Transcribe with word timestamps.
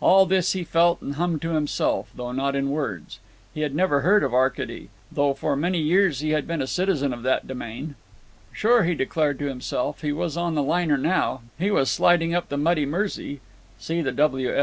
All 0.00 0.26
this 0.26 0.50
he 0.52 0.64
felt 0.64 1.00
and 1.00 1.14
hummed 1.14 1.42
to 1.42 1.50
himself, 1.50 2.10
though 2.16 2.32
not 2.32 2.56
in 2.56 2.70
words. 2.70 3.20
He 3.54 3.60
had 3.60 3.72
never 3.72 4.00
heard 4.00 4.24
of 4.24 4.34
Arcady, 4.34 4.88
though 5.12 5.32
for 5.32 5.54
many 5.54 5.78
years 5.78 6.18
he 6.18 6.30
had 6.30 6.44
been 6.44 6.60
a 6.60 6.66
citizen 6.66 7.12
of 7.12 7.22
that 7.22 7.46
demesne. 7.46 7.94
Sure, 8.52 8.82
he 8.82 8.96
declared 8.96 9.38
to 9.38 9.44
himself, 9.46 10.00
he 10.00 10.10
was 10.10 10.36
on 10.36 10.56
the 10.56 10.62
liner 10.64 10.98
now; 10.98 11.42
he 11.56 11.70
was 11.70 11.88
sliding 11.88 12.34
up 12.34 12.48
the 12.48 12.56
muddy 12.58 12.84
Mersey 12.84 13.38
(see 13.78 14.00
the 14.02 14.10
_W. 14.10 14.50
S. 14.50 14.58